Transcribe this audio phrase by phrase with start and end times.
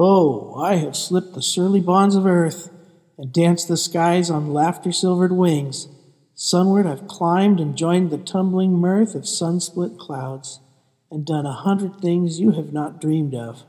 [0.00, 2.70] Oh, I have slipped the surly bonds of earth
[3.18, 5.88] and danced the skies on laughter silvered wings.
[6.36, 10.60] Sunward I've climbed and joined the tumbling mirth of sun split clouds,
[11.10, 13.64] and done a hundred things you have not dreamed of.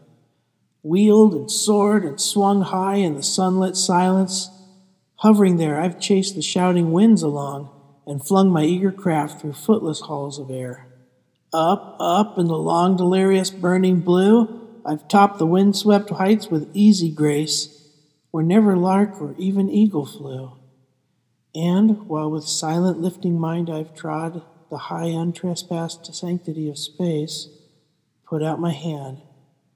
[0.84, 4.51] Wheeled and soared and swung high in the sunlit silence.
[5.15, 7.71] Hovering there, I've chased the shouting winds along
[8.05, 10.85] and flung my eager craft through footless halls of air.
[11.51, 14.59] Up, up in the long, delirious, burning blue,
[14.90, 17.91] I've topped the wind-swept heights with easy grace,
[18.32, 20.54] where never lark or even eagle flew.
[21.54, 27.49] And while with silent lifting mind I've trod the high untrespassed sanctity of space,
[28.27, 29.21] put out my hand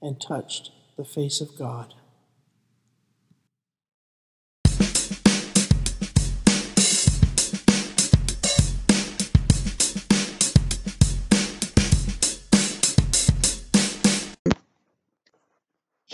[0.02, 1.94] and touched the face of God.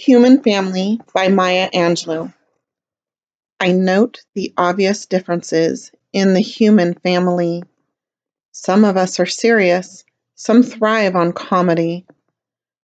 [0.10, 2.34] Human Family by Maya Angelou.
[3.60, 7.62] I note the obvious differences in the human family.
[8.52, 12.08] Some of us are serious, some thrive on comedy.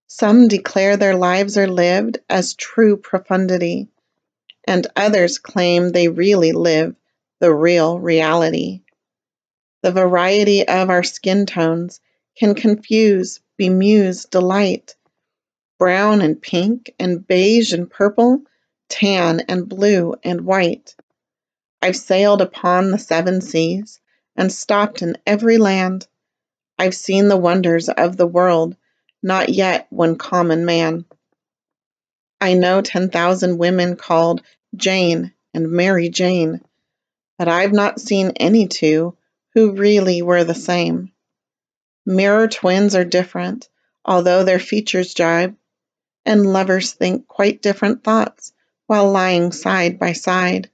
[0.06, 3.88] Some declare their lives are lived as true profundity,
[4.68, 6.96] and others claim they really live
[7.40, 8.84] the real reality.
[9.82, 12.02] The variety of our skin tones
[12.38, 14.94] can confuse, bemuse, delight
[15.78, 18.42] brown and pink and beige and purple,
[18.90, 20.96] tan and blue and white.
[21.82, 24.00] I've sailed upon the seven seas
[24.36, 26.08] and stopped in every land.
[26.80, 28.76] I've seen the wonders of the world,
[29.22, 31.06] not yet one common man.
[32.40, 34.42] I know 10,000 women called
[34.76, 36.62] Jane and Mary Jane,
[37.38, 39.18] but I've not seen any two
[39.54, 41.12] who really were the same.
[42.06, 43.70] Mirror twins are different,
[44.06, 45.56] although their features jibe
[46.26, 48.54] and lovers think quite different thoughts
[48.88, 50.70] while lying side by side.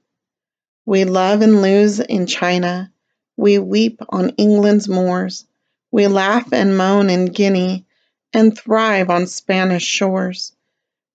[0.84, 2.92] We love and lose in China.
[3.36, 5.46] We weep on England's moors.
[5.90, 7.84] We laugh and moan in Guinea
[8.32, 10.52] and thrive on Spanish shores.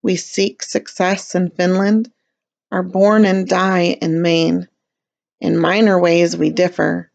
[0.01, 2.11] We seek success in Finland,
[2.71, 4.67] are born and die in Maine.
[5.39, 7.11] In minor ways we differ.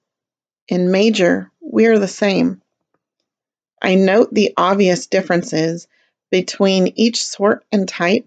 [0.69, 2.62] In major, we're the same.
[3.81, 5.88] I note the obvious differences
[6.32, 8.26] between each sort and type,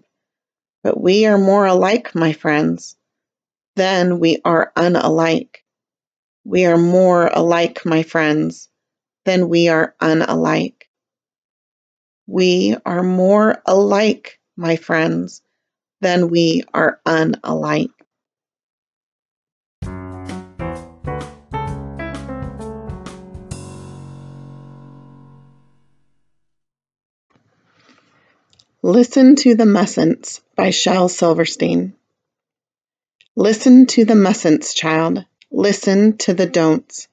[0.84, 2.94] but we are more alike, my friends,
[3.74, 5.56] than we are unalike.
[6.44, 8.68] We are more alike, my friends,
[9.24, 10.84] than we are unalike.
[12.28, 15.42] We are more alike, my friends,
[16.00, 17.90] than we are unalike.
[28.82, 31.94] Listen to the Mustn'ts by Shel Silverstein.
[33.34, 35.24] Listen to the mustn'ts, child.
[35.50, 37.08] Listen to the don'ts.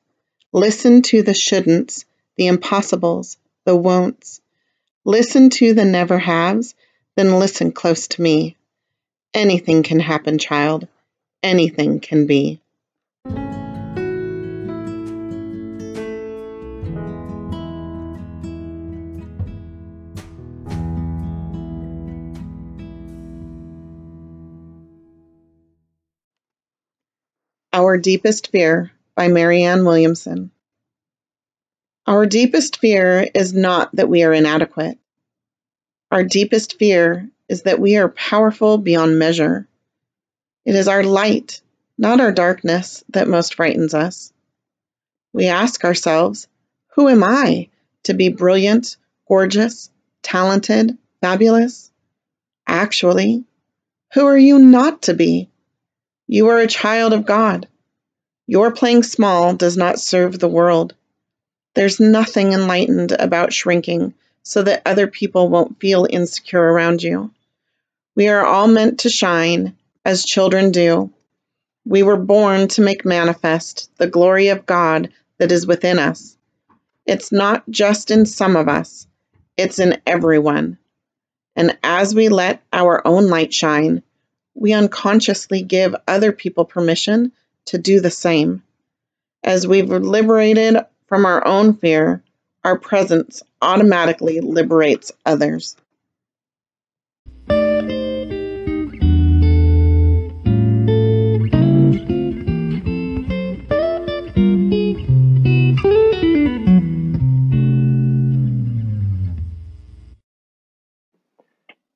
[0.52, 2.04] Listen to the shouldn'ts,
[2.36, 4.42] the impossibles, the won'ts.
[5.06, 6.76] Listen to the never haves,
[7.16, 8.58] then listen close to me.
[9.34, 10.88] Anything can happen, child.
[11.42, 12.60] Anything can be.
[27.76, 30.52] Our Deepest Fear by Marianne Williamson.
[32.06, 35.00] Our deepest fear is not that we are inadequate.
[36.12, 39.68] Our deepest fear is that we are powerful beyond measure.
[40.66, 41.62] It is our light,
[41.98, 44.32] not our darkness, that most frightens us.
[45.34, 46.48] We ask ourselves,
[46.94, 47.70] Who am I
[48.04, 48.98] to be brilliant,
[49.28, 49.90] gorgeous,
[50.22, 51.92] talented, fabulous?
[52.68, 53.46] Actually,
[54.14, 55.50] who are you not to be?
[56.28, 57.68] You are a child of God.
[58.48, 60.96] Your playing small does not serve the world.
[61.76, 67.32] There's nothing enlightened about shrinking so that other people won't feel insecure around you.
[68.16, 69.76] We are all meant to shine,
[70.06, 71.12] as children do.
[71.86, 76.38] We were born to make manifest the glory of God that is within us.
[77.06, 79.08] It's not just in some of us,
[79.58, 80.78] it's in everyone.
[81.56, 84.04] And as we let our own light shine,
[84.56, 87.32] we unconsciously give other people permission
[87.66, 88.64] to do the same.
[89.44, 90.78] As we've liberated
[91.08, 92.24] from our own fear,
[92.64, 95.76] our presence automatically liberates others.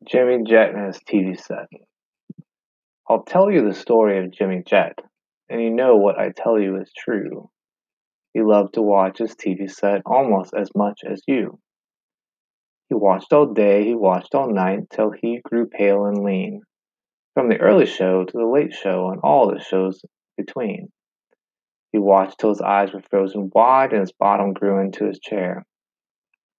[0.05, 0.37] Jimmy
[0.85, 1.67] his TV set.
[3.09, 4.99] I'll tell you the story of Jimmy Jet,
[5.47, 7.49] and you know what I tell you is true.
[8.33, 11.57] He loved to watch his TV set almost as much as you.
[12.89, 16.63] He watched all day, he watched all night, till he grew pale and lean,
[17.33, 20.03] from the early show to the late show and all the shows
[20.35, 20.91] between.
[21.93, 25.65] He watched till his eyes were frozen wide and his bottom grew into his chair,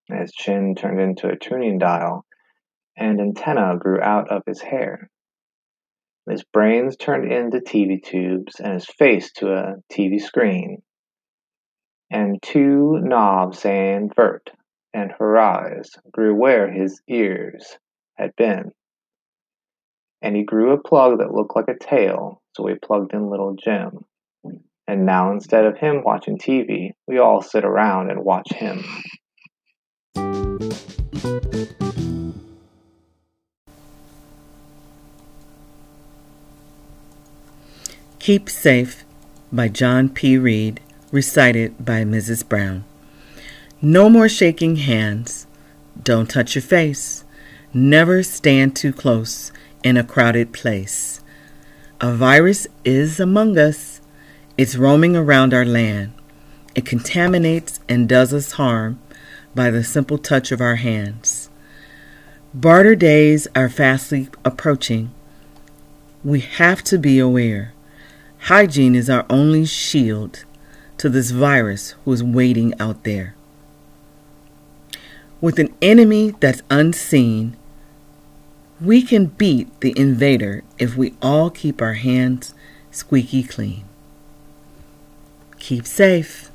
[0.09, 2.25] and his chin turned into a tuning dial,
[2.97, 5.11] and antenna grew out of his hair.
[6.31, 10.83] His brains turned into TV tubes, and his face to a TV screen,
[12.11, 14.51] and two knobs saying vert
[14.93, 17.79] and horizon grew where his ears
[18.17, 18.73] had been.
[20.21, 23.55] And he grew a plug that looked like a tail, so we plugged in little
[23.55, 24.05] Jim.
[24.87, 28.85] And now instead of him watching TV, we all sit around and watch him.
[38.29, 39.07] Keep Safe
[39.51, 40.37] by John P.
[40.37, 40.81] Reed,
[41.11, 42.47] recited by Mrs.
[42.47, 42.85] Brown.
[43.81, 45.47] No more shaking hands.
[46.05, 47.25] Don't touch your face.
[47.73, 49.51] Never stand too close
[49.83, 51.23] in a crowded place.
[52.03, 54.03] A virus is among us.
[54.59, 56.13] It's roaming around our land.
[56.75, 59.01] It contaminates and does us harm
[59.55, 61.49] by the simple touch of our hands.
[62.53, 65.15] Barter days are fastly approaching.
[66.23, 67.73] We have to be aware.
[68.43, 70.45] Hygiene is our only shield
[70.97, 73.35] to this virus who is waiting out there.
[75.41, 77.57] With an enemy that's unseen,
[78.81, 82.55] we can beat the invader if we all keep our hands
[82.91, 83.85] squeaky clean.
[85.59, 86.48] Keep safe.